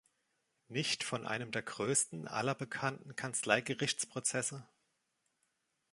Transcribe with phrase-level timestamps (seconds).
[0.67, 4.65] Nicht von einem der größten aller bekannten Kanzleigerichtsprozesse?